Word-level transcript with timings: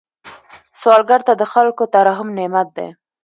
سوالګر 0.79 1.21
ته 1.27 1.33
د 1.37 1.43
خلکو 1.53 1.83
ترحم 1.93 2.27
نعمت 2.37 2.67
دی 2.77 2.87